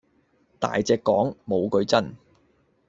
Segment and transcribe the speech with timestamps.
[0.57, 2.15] 大隻講，無句真